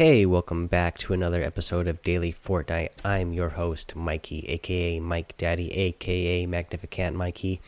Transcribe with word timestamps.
Hey, 0.00 0.24
welcome 0.24 0.66
back 0.66 0.96
to 1.00 1.12
another 1.12 1.42
episode 1.42 1.86
of 1.86 2.02
Daily 2.02 2.32
Fortnite. 2.32 2.88
I'm 3.04 3.34
your 3.34 3.50
host, 3.50 3.94
Mikey, 3.94 4.46
aka 4.48 4.98
Mike 4.98 5.36
Daddy, 5.36 5.70
aka 5.72 6.46
Magnificent 6.46 7.14
Mikey. 7.14 7.60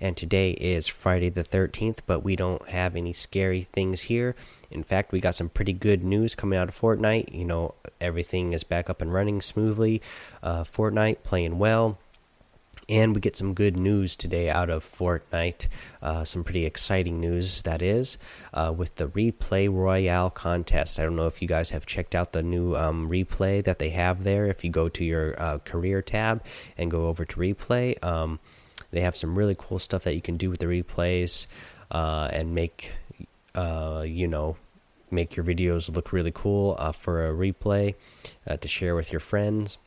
And 0.00 0.16
today 0.16 0.52
is 0.52 0.86
Friday 0.86 1.28
the 1.28 1.44
13th, 1.44 1.98
but 2.06 2.20
we 2.20 2.34
don't 2.34 2.66
have 2.70 2.96
any 2.96 3.12
scary 3.12 3.60
things 3.60 4.04
here. 4.04 4.34
In 4.70 4.84
fact, 4.84 5.12
we 5.12 5.20
got 5.20 5.34
some 5.34 5.50
pretty 5.50 5.74
good 5.74 6.02
news 6.02 6.34
coming 6.34 6.58
out 6.58 6.70
of 6.70 6.80
Fortnite. 6.80 7.34
You 7.34 7.44
know, 7.44 7.74
everything 8.00 8.54
is 8.54 8.64
back 8.64 8.88
up 8.88 9.02
and 9.02 9.12
running 9.12 9.42
smoothly. 9.42 10.00
Uh, 10.42 10.64
Fortnite 10.64 11.24
playing 11.24 11.58
well. 11.58 11.98
And 12.88 13.16
we 13.16 13.20
get 13.20 13.36
some 13.36 13.52
good 13.52 13.76
news 13.76 14.14
today 14.14 14.48
out 14.48 14.70
of 14.70 14.84
Fortnite. 14.84 15.66
Uh, 16.00 16.22
some 16.22 16.44
pretty 16.44 16.64
exciting 16.64 17.18
news, 17.18 17.62
that 17.62 17.82
is, 17.82 18.16
uh, 18.54 18.72
with 18.76 18.94
the 18.94 19.08
Replay 19.08 19.68
Royale 19.68 20.30
contest. 20.30 21.00
I 21.00 21.02
don't 21.02 21.16
know 21.16 21.26
if 21.26 21.42
you 21.42 21.48
guys 21.48 21.70
have 21.70 21.84
checked 21.84 22.14
out 22.14 22.30
the 22.30 22.44
new 22.44 22.76
um, 22.76 23.10
replay 23.10 23.64
that 23.64 23.80
they 23.80 23.88
have 23.90 24.22
there. 24.22 24.46
If 24.46 24.62
you 24.62 24.70
go 24.70 24.88
to 24.88 25.04
your 25.04 25.34
uh, 25.36 25.58
career 25.64 26.00
tab 26.00 26.44
and 26.78 26.88
go 26.88 27.08
over 27.08 27.24
to 27.24 27.36
replay, 27.36 28.02
um, 28.04 28.38
they 28.92 29.00
have 29.00 29.16
some 29.16 29.36
really 29.36 29.56
cool 29.58 29.80
stuff 29.80 30.04
that 30.04 30.14
you 30.14 30.22
can 30.22 30.36
do 30.36 30.48
with 30.48 30.60
the 30.60 30.66
replays 30.66 31.48
uh, 31.90 32.28
and 32.32 32.54
make, 32.54 32.92
uh, 33.56 34.04
you 34.06 34.28
know, 34.28 34.58
make 35.10 35.34
your 35.34 35.44
videos 35.44 35.92
look 35.92 36.12
really 36.12 36.32
cool 36.32 36.76
uh, 36.78 36.92
for 36.92 37.26
a 37.26 37.32
replay 37.32 37.96
to 38.60 38.68
share 38.68 38.94
with 38.94 39.10
your 39.10 39.20
friends. 39.20 39.78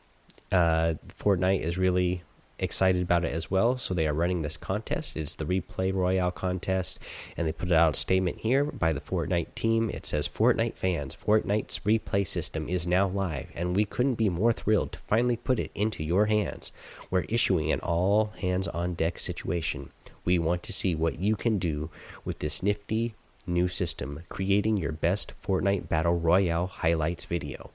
Fortnite 0.52 1.60
is 1.60 1.78
really 1.78 2.24
excited 2.60 3.02
about 3.02 3.24
it 3.24 3.32
as 3.32 3.50
well. 3.50 3.76
So 3.76 3.92
they 3.92 4.06
are 4.06 4.14
running 4.14 4.42
this 4.42 4.56
contest. 4.56 5.16
It's 5.16 5.34
the 5.34 5.44
Replay 5.44 5.92
Royale 5.92 6.30
contest, 6.30 7.00
and 7.36 7.48
they 7.48 7.52
put 7.52 7.72
out 7.72 7.96
a 7.96 8.00
statement 8.00 8.40
here 8.40 8.64
by 8.64 8.92
the 8.92 9.00
Fortnite 9.00 9.54
team. 9.56 9.90
It 9.90 10.06
says, 10.06 10.28
"Fortnite 10.28 10.76
fans, 10.76 11.16
Fortnite's 11.16 11.80
replay 11.80 12.24
system 12.24 12.68
is 12.68 12.86
now 12.86 13.08
live, 13.08 13.50
and 13.54 13.74
we 13.74 13.84
couldn't 13.84 14.14
be 14.14 14.28
more 14.28 14.52
thrilled 14.52 14.92
to 14.92 15.00
finally 15.00 15.36
put 15.36 15.58
it 15.58 15.72
into 15.74 16.04
your 16.04 16.26
hands. 16.26 16.70
We're 17.10 17.26
issuing 17.28 17.72
an 17.72 17.80
all 17.80 18.26
hands 18.38 18.68
on 18.68 18.94
deck 18.94 19.18
situation. 19.18 19.90
We 20.24 20.38
want 20.38 20.62
to 20.64 20.72
see 20.72 20.94
what 20.94 21.18
you 21.18 21.34
can 21.34 21.58
do 21.58 21.90
with 22.24 22.38
this 22.38 22.62
nifty." 22.62 23.14
New 23.46 23.68
system, 23.68 24.20
creating 24.28 24.76
your 24.76 24.92
best 24.92 25.32
Fortnite 25.42 25.88
Battle 25.88 26.18
Royale 26.18 26.66
highlights 26.66 27.24
video 27.24 27.70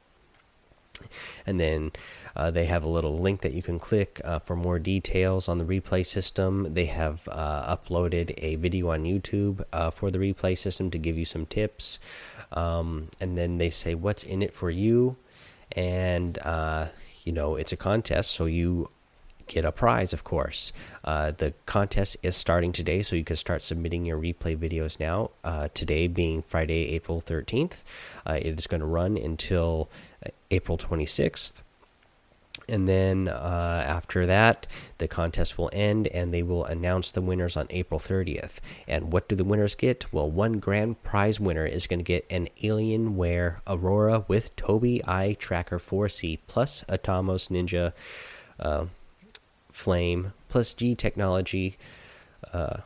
and 1.45 1.59
then 1.59 1.91
uh, 2.35 2.51
they 2.51 2.65
have 2.65 2.83
a 2.83 2.89
little 2.89 3.19
link 3.19 3.41
that 3.41 3.53
you 3.53 3.61
can 3.61 3.79
click 3.79 4.19
uh, 4.23 4.39
for 4.39 4.55
more 4.55 4.79
details 4.79 5.47
on 5.47 5.57
the 5.57 5.65
replay 5.65 6.05
system. 6.05 6.73
They 6.73 6.85
have 6.85 7.27
uh, 7.31 7.75
uploaded 7.75 8.33
a 8.37 8.55
video 8.55 8.89
on 8.89 9.03
YouTube 9.03 9.63
uh, 9.71 9.91
for 9.91 10.11
the 10.11 10.19
replay 10.19 10.57
system 10.57 10.91
to 10.91 10.97
give 10.97 11.17
you 11.17 11.25
some 11.25 11.45
tips. 11.45 11.99
Um, 12.51 13.09
and 13.19 13.37
then 13.37 13.57
they 13.57 13.69
say 13.69 13.95
what's 13.95 14.23
in 14.23 14.41
it 14.41 14.53
for 14.53 14.69
you, 14.69 15.17
and 15.71 16.37
uh, 16.39 16.87
you 17.23 17.31
know 17.31 17.55
it's 17.55 17.71
a 17.71 17.77
contest, 17.77 18.31
so 18.31 18.45
you 18.45 18.89
get 19.47 19.65
a 19.65 19.71
prize, 19.71 20.13
of 20.13 20.23
course. 20.23 20.71
Uh, 21.03 21.31
the 21.31 21.53
contest 21.65 22.17
is 22.23 22.35
starting 22.35 22.71
today, 22.71 23.01
so 23.01 23.15
you 23.15 23.23
can 23.23 23.35
start 23.35 23.61
submitting 23.61 24.05
your 24.05 24.17
replay 24.17 24.57
videos 24.57 24.99
now. 24.99 25.31
Uh, 25.43 25.67
today 25.73 26.07
being 26.07 26.41
Friday, 26.41 26.89
April 26.93 27.21
13th, 27.21 27.83
uh, 28.25 28.33
it 28.33 28.57
is 28.57 28.67
going 28.67 28.81
to 28.81 28.87
run 28.87 29.17
until 29.17 29.89
April 30.51 30.77
26th. 30.77 31.61
And 32.67 32.87
then 32.87 33.27
uh, 33.27 33.83
after 33.85 34.25
that, 34.25 34.65
the 34.97 35.07
contest 35.07 35.57
will 35.57 35.69
end 35.71 36.07
and 36.07 36.33
they 36.33 36.41
will 36.41 36.65
announce 36.65 37.11
the 37.11 37.21
winners 37.21 37.55
on 37.55 37.67
April 37.69 37.99
30th. 37.99 38.57
And 38.87 39.11
what 39.11 39.27
do 39.27 39.35
the 39.35 39.43
winners 39.43 39.75
get? 39.75 40.11
Well, 40.11 40.29
one 40.29 40.53
grand 40.53 41.03
prize 41.03 41.39
winner 41.39 41.65
is 41.65 41.85
going 41.85 41.99
to 41.99 42.03
get 42.03 42.25
an 42.29 42.47
Alienware 42.63 43.57
Aurora 43.67 44.25
with 44.27 44.55
Tobii 44.55 45.07
Eye 45.07 45.35
Tracker 45.37 45.79
4C 45.79 46.39
plus 46.47 46.83
Atomos 46.89 47.49
Ninja 47.49 47.93
uh, 48.59 48.85
Flame 49.75 50.31
plus 50.47 50.73
G 50.73 50.95
Technology 50.95 51.77
uh, 52.53 52.77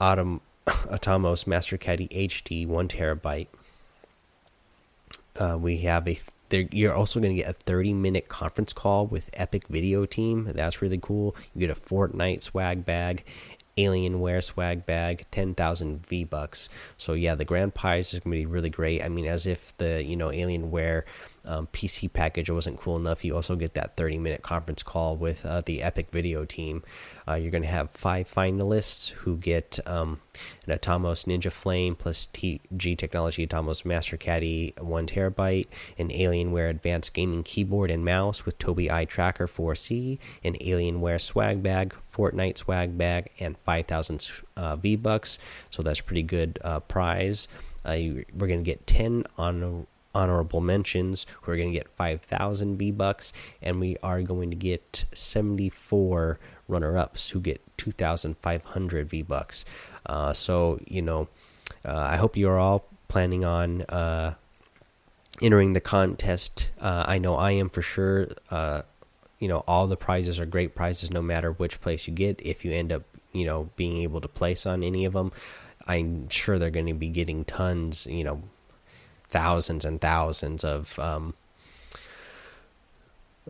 Atom 0.00 0.40
Atomos 0.66 1.44
Master 1.44 1.76
Caddy 1.76 2.06
HD 2.08 2.64
1 2.66 2.86
terabyte. 2.86 3.48
Uh, 5.36 5.58
we 5.60 5.78
have 5.78 6.06
a 6.06 6.18
you're 6.70 6.94
also 6.94 7.18
going 7.18 7.34
to 7.34 7.42
get 7.42 7.50
a 7.50 7.54
30 7.54 7.94
minute 7.94 8.28
conference 8.28 8.72
call 8.72 9.06
with 9.06 9.28
Epic 9.32 9.66
Video 9.68 10.06
Team. 10.06 10.52
That's 10.54 10.80
really 10.80 11.00
cool. 11.02 11.34
You 11.52 11.66
get 11.66 11.76
a 11.76 11.80
Fortnite 11.80 12.42
swag 12.42 12.84
bag, 12.84 13.24
Alienware 13.76 14.44
swag 14.44 14.86
bag, 14.86 15.24
10,000 15.32 16.06
V 16.06 16.24
bucks. 16.24 16.68
So 16.96 17.14
yeah, 17.14 17.34
the 17.34 17.44
grand 17.44 17.74
prize 17.74 18.14
is 18.14 18.20
going 18.20 18.32
to 18.32 18.38
be 18.38 18.46
really 18.46 18.70
great. 18.70 19.02
I 19.02 19.08
mean, 19.08 19.26
as 19.26 19.46
if 19.46 19.76
the 19.78 20.04
you 20.04 20.14
know 20.14 20.28
Alienware 20.28 21.02
um, 21.44 21.66
PC 21.72 22.12
package 22.12 22.50
wasn't 22.50 22.80
cool 22.80 22.96
enough, 22.96 23.24
you 23.24 23.34
also 23.34 23.56
get 23.56 23.74
that 23.74 23.96
30 23.96 24.18
minute 24.18 24.42
conference 24.42 24.82
call 24.82 25.16
with 25.16 25.44
uh, 25.44 25.60
the 25.60 25.82
Epic 25.82 26.08
Video 26.10 26.44
team. 26.44 26.82
Uh, 27.26 27.34
you're 27.34 27.50
going 27.50 27.62
to 27.62 27.68
have 27.68 27.90
five 27.90 28.32
finalists 28.32 29.10
who 29.10 29.36
get 29.36 29.78
um, 29.86 30.20
an 30.66 30.78
Atomos 30.78 31.24
Ninja 31.26 31.50
Flame 31.50 31.94
plus 31.94 32.26
T 32.26 32.60
G 32.76 32.94
Technology 32.94 33.46
Atomos 33.46 33.84
Master 33.84 34.16
Caddy 34.16 34.74
1 34.78 35.06
terabyte, 35.06 35.66
an 35.98 36.08
Alienware 36.08 36.70
Advanced 36.70 37.12
Gaming 37.12 37.42
Keyboard 37.42 37.90
and 37.90 38.04
Mouse 38.04 38.44
with 38.44 38.58
Tobii 38.58 38.90
Eye 38.90 39.04
Tracker 39.04 39.48
4C, 39.48 40.18
an 40.44 40.54
Alienware 40.54 41.20
Swag 41.20 41.62
Bag, 41.62 41.94
Fortnite 42.12 42.58
Swag 42.58 42.96
Bag, 42.96 43.30
and 43.40 43.56
5,000 43.58 44.30
uh, 44.56 44.76
V 44.76 44.96
Bucks. 44.96 45.38
So 45.70 45.82
that's 45.82 46.00
pretty 46.00 46.22
good 46.22 46.58
uh, 46.62 46.80
prize. 46.80 47.48
Uh, 47.84 47.96
we're 48.32 48.46
going 48.46 48.62
to 48.62 48.70
get 48.70 48.86
10 48.86 49.24
on 49.36 49.86
honorable 50.14 50.60
mentions. 50.60 51.26
We're 51.46 51.56
going 51.56 51.72
to 51.72 51.78
get 51.78 51.88
5,000 51.96 52.76
V 52.76 52.90
bucks, 52.90 53.32
and 53.60 53.80
we 53.80 53.96
are 54.02 54.22
going 54.22 54.50
to 54.50 54.56
get 54.56 55.04
74 55.14 56.38
runner 56.68 56.96
ups 56.96 57.30
who 57.30 57.40
get 57.40 57.60
2,500 57.78 59.08
V 59.08 59.22
bucks. 59.22 59.64
Uh, 60.06 60.32
so, 60.32 60.80
you 60.86 61.02
know, 61.02 61.28
uh, 61.84 61.96
I 61.96 62.16
hope 62.16 62.36
you're 62.36 62.58
all 62.58 62.86
planning 63.08 63.44
on 63.44 63.82
uh, 63.82 64.34
entering 65.40 65.72
the 65.72 65.80
contest. 65.80 66.70
Uh, 66.80 67.04
I 67.06 67.18
know 67.18 67.34
I 67.36 67.52
am 67.52 67.68
for 67.68 67.82
sure. 67.82 68.28
Uh, 68.50 68.82
you 69.38 69.48
know, 69.48 69.64
all 69.66 69.86
the 69.86 69.96
prizes 69.96 70.38
are 70.38 70.46
great 70.46 70.74
prizes 70.74 71.10
no 71.10 71.20
matter 71.20 71.52
which 71.52 71.80
place 71.80 72.06
you 72.06 72.14
get. 72.14 72.40
If 72.42 72.64
you 72.64 72.72
end 72.72 72.92
up, 72.92 73.02
you 73.32 73.44
know, 73.44 73.70
being 73.76 74.02
able 74.02 74.20
to 74.20 74.28
place 74.28 74.66
on 74.66 74.82
any 74.82 75.04
of 75.04 75.14
them, 75.14 75.32
I'm 75.86 76.28
sure 76.28 76.58
they're 76.58 76.70
going 76.70 76.86
to 76.86 76.94
be 76.94 77.08
getting 77.08 77.44
tons, 77.44 78.06
you 78.06 78.22
know, 78.22 78.42
thousands 79.32 79.84
and 79.84 80.00
thousands 80.00 80.62
of 80.64 80.98
um, 80.98 81.34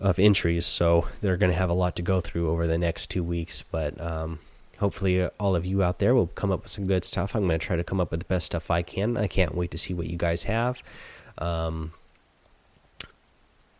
of 0.01 0.19
entries. 0.19 0.65
So 0.65 1.09
they're 1.21 1.37
going 1.37 1.53
to 1.53 1.59
have 1.59 1.71
a 1.71 1.75
lot 1.75 1.97
to 1.97 2.03
go 2.03 2.21
through 2.21 2.51
over 2.51 2.67
the 2.67 2.79
next 2.79 3.11
two 3.11 3.23
weeks. 3.23 3.63
But 3.63 4.01
um, 4.01 4.39
hopefully, 4.79 5.27
all 5.39 5.55
of 5.55 5.67
you 5.67 5.83
out 5.83 5.99
there 5.99 6.15
will 6.15 6.29
come 6.29 6.51
up 6.51 6.63
with 6.63 6.73
some 6.73 6.87
good 6.87 7.05
stuff. 7.05 7.35
I'm 7.35 7.47
going 7.47 7.59
to 7.59 7.67
try 7.67 7.77
to 7.77 7.85
come 7.85 8.01
up 8.01 8.11
with 8.11 8.21
the 8.21 8.27
best 8.27 8.47
stuff 8.47 8.71
I 8.71 8.83
can. 8.83 9.17
I 9.17 9.27
can't 9.27 9.55
wait 9.55 9.71
to 9.73 9.79
see 9.79 9.95
what 9.95 10.07
you 10.07 10.17
guys 10.17 10.45
have. 10.45 10.83
Um, 11.39 11.93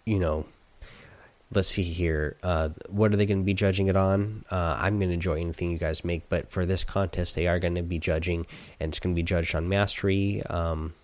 you 0.05 0.19
know, 0.19 0.47
let's 1.55 1.69
see 1.69 1.85
here. 1.85 2.37
Uh, 2.43 2.71
what 2.89 3.13
are 3.13 3.17
they 3.17 3.27
going 3.27 3.41
to 3.41 3.45
be 3.45 3.55
judging 3.55 3.89
it 3.89 3.97
on? 3.97 4.45
Uh, 4.51 4.77
I'm 4.79 4.99
going 4.99 5.09
to 5.09 5.15
enjoy 5.15 5.41
anything 5.41 5.71
you 5.71 5.79
guys 5.79 6.05
make, 6.05 6.29
but 6.29 6.51
for 6.51 6.67
this 6.67 6.85
contest, 6.85 7.35
they 7.35 7.47
are 7.47 7.59
going 7.59 7.75
to 7.77 7.83
be 7.83 7.99
judging, 7.99 8.47
and 8.81 8.91
it's 8.91 8.99
going 8.99 9.15
to 9.15 9.17
be 9.17 9.23
judged 9.23 9.55
on 9.55 9.69
mastery. 9.69 10.43
Um, 10.47 10.95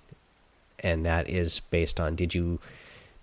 and 0.80 1.04
that 1.04 1.28
is 1.28 1.60
based 1.70 1.98
on 1.98 2.16
did 2.16 2.34
you 2.34 2.60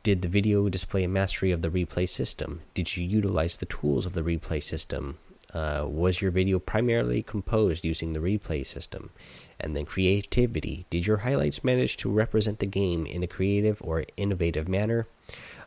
did 0.03 0.21
the 0.21 0.27
video 0.27 0.69
display 0.69 1.03
a 1.03 1.07
mastery 1.07 1.51
of 1.51 1.63
the 1.63 1.69
replay 1.69 2.07
system? 2.07 2.61
Did 2.75 2.95
you 2.95 3.03
utilize 3.03 3.57
the 3.57 3.65
tools 3.65 4.05
of 4.05 4.13
the 4.13 4.21
replay 4.21 4.61
system? 4.61 5.17
Uh, 5.51 5.85
was 5.87 6.21
your 6.21 6.29
video 6.29 6.59
primarily 6.59 7.23
composed 7.23 7.83
using 7.83 8.13
the 8.13 8.19
replay 8.19 8.63
system? 8.63 9.09
And 9.59 9.75
then 9.75 9.85
creativity. 9.85 10.85
Did 10.91 11.07
your 11.07 11.17
highlights 11.17 11.63
manage 11.63 11.97
to 11.97 12.11
represent 12.11 12.59
the 12.59 12.67
game 12.67 13.07
in 13.07 13.23
a 13.23 13.27
creative 13.27 13.81
or 13.81 14.05
innovative 14.15 14.67
manner? 14.67 15.07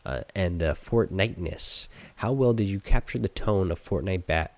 Uh, 0.07 0.23
and 0.37 0.61
the 0.61 0.77
Fortniteness. 0.77 1.89
How 2.17 2.31
well 2.31 2.53
did 2.53 2.69
you 2.69 2.79
capture 2.79 3.19
the 3.19 3.29
tone 3.29 3.73
of 3.73 3.83
Fortnite 3.83 4.27
bat 4.27 4.55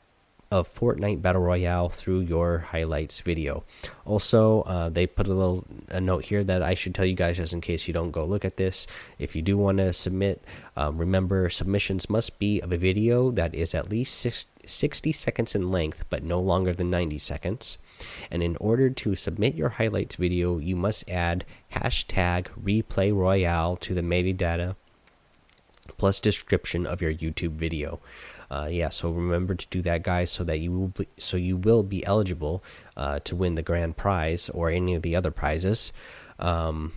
of 0.51 0.73
Fortnite 0.75 1.23
Battle 1.23 1.43
Royale 1.43 1.89
through 1.89 2.21
your 2.21 2.59
highlights 2.59 3.21
video. 3.21 3.63
Also, 4.05 4.63
uh, 4.63 4.89
they 4.89 5.07
put 5.07 5.29
a 5.29 5.33
little 5.33 5.65
a 5.89 6.01
note 6.01 6.25
here 6.25 6.43
that 6.43 6.61
I 6.61 6.75
should 6.75 6.93
tell 6.93 7.05
you 7.05 7.15
guys 7.15 7.37
just 7.37 7.53
in 7.53 7.61
case 7.61 7.87
you 7.87 7.95
don't 7.95 8.11
go 8.11 8.25
look 8.25 8.45
at 8.45 8.57
this. 8.57 8.89
If 9.17 9.37
you 9.37 9.43
do 9.43 9.57
want 9.57 9.79
to 9.79 9.93
submit, 9.93 10.43
um, 10.77 10.99
remember 10.99 11.49
submissions 11.51 12.11
must 12.11 12.41
be 12.41 12.59
of 12.61 12.73
a 12.73 12.77
video 12.77 13.31
that 13.31 13.55
is 13.55 13.77
at 13.77 13.91
least 13.91 14.19
six, 14.19 14.47
60 14.67 15.13
seconds 15.13 15.55
in 15.55 15.71
length 15.71 16.05
but 16.11 16.25
no 16.25 16.41
longer 16.41 16.73
than 16.73 16.91
90 16.91 17.19
seconds. 17.19 17.79
And 18.29 18.43
in 18.43 18.57
order 18.57 18.91
to 18.91 19.15
submit 19.15 19.55
your 19.55 19.69
highlights 19.69 20.17
video, 20.17 20.59
you 20.59 20.75
must 20.75 21.09
add 21.09 21.45
hashtag 21.75 22.47
replay 22.61 23.15
royale 23.15 23.77
to 23.77 23.95
the 23.95 24.03
metadata 24.03 24.75
plus 25.97 26.19
description 26.19 26.87
of 26.87 27.03
your 27.03 27.13
YouTube 27.13 27.53
video. 27.53 28.01
Uh, 28.51 28.69
yeah, 28.71 28.89
so 28.89 29.11
remember 29.11 29.55
to 29.55 29.67
do 29.71 29.81
that, 29.83 30.03
guys, 30.03 30.31
so 30.31 30.43
that 30.45 30.59
you 30.59 30.73
will 30.73 30.89
be, 30.89 31.07
so 31.17 31.37
you 31.37 31.57
will 31.57 31.83
be 31.83 32.05
eligible 32.05 32.65
uh, 32.97 33.21
to 33.21 33.37
win 33.37 33.55
the 33.55 33.63
grand 33.63 33.97
prize 33.97 34.51
or 34.51 34.71
any 34.71 34.95
of 34.95 35.03
the 35.03 35.15
other 35.15 35.31
prizes. 35.31 35.93
Um, 36.39 36.93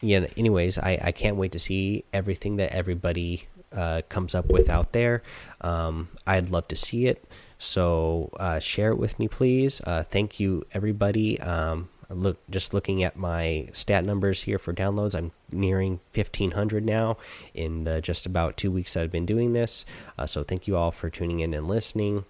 yeah. 0.00 0.26
Anyways, 0.36 0.78
I 0.78 0.98
I 1.02 1.12
can't 1.12 1.36
wait 1.36 1.52
to 1.52 1.58
see 1.58 2.04
everything 2.12 2.56
that 2.56 2.72
everybody 2.72 3.46
uh, 3.72 4.02
comes 4.08 4.34
up 4.34 4.50
with 4.50 4.68
out 4.68 4.92
there. 4.92 5.22
Um, 5.60 6.08
I'd 6.26 6.50
love 6.50 6.66
to 6.68 6.76
see 6.76 7.06
it. 7.06 7.24
So 7.58 8.30
uh, 8.40 8.58
share 8.58 8.90
it 8.90 8.98
with 8.98 9.20
me, 9.20 9.28
please. 9.28 9.80
Uh, 9.86 10.02
thank 10.02 10.40
you, 10.40 10.66
everybody. 10.72 11.38
Um, 11.38 11.88
look, 12.14 12.38
just 12.50 12.74
looking 12.74 13.02
at 13.02 13.16
my 13.16 13.68
stat 13.72 14.04
numbers 14.04 14.42
here 14.42 14.58
for 14.58 14.72
downloads, 14.72 15.14
I'm 15.14 15.32
nearing 15.50 16.00
1,500 16.14 16.84
now 16.84 17.16
in 17.54 17.84
the 17.84 18.00
just 18.00 18.26
about 18.26 18.56
two 18.56 18.70
weeks 18.70 18.94
that 18.94 19.02
I've 19.02 19.10
been 19.10 19.26
doing 19.26 19.52
this. 19.52 19.84
Uh, 20.18 20.26
so 20.26 20.42
thank 20.42 20.66
you 20.66 20.76
all 20.76 20.90
for 20.90 21.10
tuning 21.10 21.40
in 21.40 21.54
and 21.54 21.68
listening. 21.68 22.24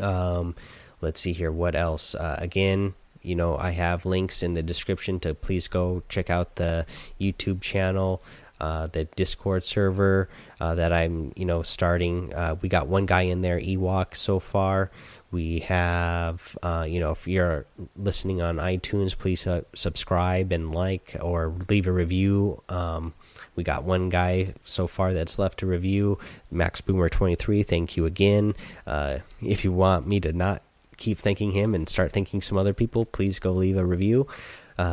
Um, 0.00 0.54
let's 1.00 1.20
see 1.20 1.32
here. 1.32 1.52
What 1.52 1.74
else? 1.74 2.14
Uh, 2.14 2.36
again, 2.38 2.94
you 3.22 3.34
know, 3.34 3.56
I 3.56 3.70
have 3.70 4.04
links 4.04 4.42
in 4.42 4.54
the 4.54 4.62
description 4.62 5.18
to 5.20 5.34
please 5.34 5.66
go 5.66 6.02
check 6.08 6.30
out 6.30 6.56
the 6.56 6.86
YouTube 7.20 7.60
channel. 7.60 8.22
Uh, 8.60 8.86
the 8.86 9.04
Discord 9.16 9.64
server 9.64 10.28
uh, 10.60 10.76
that 10.76 10.92
I'm, 10.92 11.32
you 11.34 11.44
know, 11.44 11.62
starting. 11.62 12.32
Uh, 12.32 12.56
we 12.62 12.68
got 12.68 12.86
one 12.86 13.04
guy 13.04 13.22
in 13.22 13.42
there, 13.42 13.58
Ewok, 13.58 14.14
so 14.14 14.38
far. 14.38 14.90
We 15.34 15.58
have, 15.60 16.56
uh, 16.62 16.86
you 16.88 17.00
know, 17.00 17.10
if 17.10 17.26
you're 17.26 17.66
listening 17.96 18.40
on 18.40 18.58
iTunes, 18.58 19.18
please 19.18 19.46
uh, 19.48 19.62
subscribe 19.74 20.52
and 20.52 20.72
like 20.72 21.16
or 21.20 21.52
leave 21.68 21.88
a 21.88 21.92
review. 21.92 22.62
Um, 22.68 23.14
we 23.56 23.64
got 23.64 23.82
one 23.82 24.10
guy 24.10 24.54
so 24.64 24.86
far 24.86 25.12
that's 25.12 25.36
left 25.36 25.58
to 25.58 25.66
review, 25.66 26.18
Max 26.52 26.80
Boomer 26.80 27.08
23. 27.08 27.64
Thank 27.64 27.96
you 27.96 28.06
again. 28.06 28.54
Uh, 28.86 29.18
if 29.42 29.64
you 29.64 29.72
want 29.72 30.06
me 30.06 30.20
to 30.20 30.32
not 30.32 30.62
keep 30.98 31.18
thanking 31.18 31.50
him 31.50 31.74
and 31.74 31.88
start 31.88 32.12
thanking 32.12 32.40
some 32.40 32.56
other 32.56 32.72
people, 32.72 33.04
please 33.04 33.40
go 33.40 33.50
leave 33.50 33.76
a 33.76 33.84
review 33.84 34.28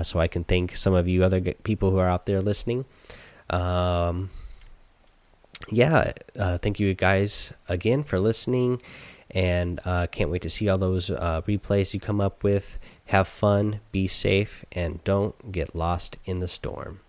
so 0.02 0.20
I 0.20 0.28
can 0.28 0.44
thank 0.44 0.76
some 0.76 0.96
of 0.96 1.08
you 1.08 1.24
other 1.24 1.42
people 1.42 1.92
who 1.92 2.00
are 2.00 2.10
out 2.10 2.26
there 2.26 2.42
listening. 2.42 2.86
Um, 3.52 4.32
yeah, 5.70 6.14
uh, 6.40 6.58
thank 6.58 6.80
you 6.80 6.94
guys 6.94 7.54
again 7.70 8.04
for 8.04 8.20
listening, 8.20 8.82
and 9.33 9.80
uh, 9.86 10.07
can't 10.07 10.30
wait 10.30 10.42
to 10.44 10.50
see 10.50 10.69
all 10.69 10.78
those 10.78 11.10
uh, 11.10 11.42
replays 11.48 11.94
you 11.94 12.00
come 12.00 12.22
up 12.22 12.44
with. 12.44 12.80
Have 13.06 13.28
fun, 13.28 13.80
be 13.92 14.07
safe, 14.07 14.63
and 14.72 15.04
don't 15.04 15.51
get 15.51 15.75
lost 15.75 16.18
in 16.25 16.39
the 16.39 16.48
storm. 16.48 17.01